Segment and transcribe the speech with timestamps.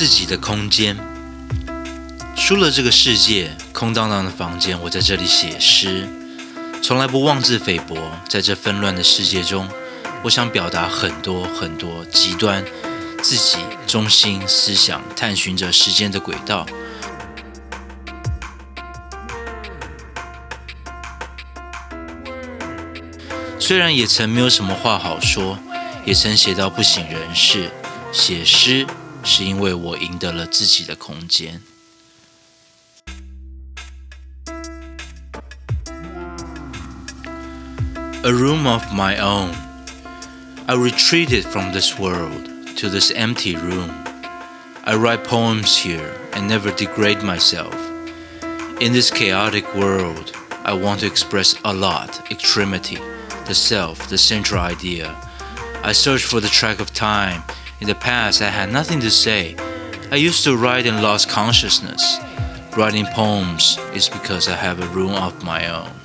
[0.00, 0.96] 自己的空间。
[2.34, 6.08] 输了这个世界，空荡荡的房间，我在这里写诗，
[6.82, 7.98] 从来不妄自菲薄。
[8.26, 9.68] 在这纷乱的世界中，
[10.22, 12.64] 我想表达很多很多极端
[13.22, 16.64] 自己中心思想，探寻着时间的轨道。
[23.58, 25.58] 虽然也曾没有什么话好说，
[26.06, 27.70] 也曾写到不省人事。
[28.12, 28.84] 写诗
[29.29, 31.61] 是因为我赢得了自己的空间。
[38.23, 39.53] A room of my own.
[40.67, 43.91] I retreated from this world to this empty room.
[44.83, 47.75] I write poems here and never degrade myself.
[48.79, 50.31] In this chaotic world,
[50.63, 52.97] I want to express a lot, extremity
[53.45, 55.15] the self, the central idea.
[55.83, 57.43] I search for the track of time.
[57.80, 59.56] in the past, I had nothing to say.
[60.10, 62.18] I used to write and lost consciousness.
[62.76, 65.99] Writing poems is because I have a room of my own.